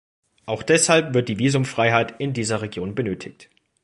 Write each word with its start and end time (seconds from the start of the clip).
Auch 0.47 0.63
deshalb 0.63 1.13
wird 1.13 1.29
die 1.29 1.37
Visumfreiheit 1.37 2.19
in 2.19 2.33
dieser 2.33 2.63
Region 2.63 2.95
benötigt. 2.95 3.51